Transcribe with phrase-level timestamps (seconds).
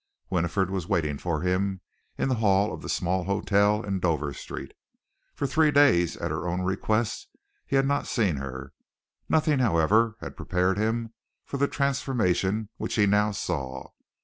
[0.31, 1.79] Winifred was waiting for him
[2.17, 4.73] in the hall of the small hotel in Dover Street.
[5.35, 7.27] For three days, at her own request,
[7.67, 8.73] he had not seen her.
[9.29, 11.13] Nothing, however, had prepared him
[11.45, 13.89] for the transformation which he now saw.